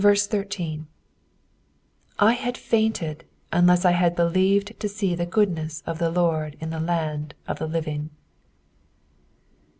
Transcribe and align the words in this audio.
13 0.01 0.87
/ 1.49 2.19
had 2.19 2.57
fainted, 2.57 3.23
unless 3.51 3.85
I 3.85 3.91
had 3.91 4.15
believed 4.15 4.79
to 4.79 4.89
see 4.89 5.13
the 5.13 5.27
goodness 5.27 5.83
of 5.85 5.99
the 5.99 6.11
I^ORD 6.11 6.55
in 6.59 6.71
the 6.71 6.79
land 6.79 7.35
of 7.47 7.59
the 7.59 7.67
living. 7.67 8.09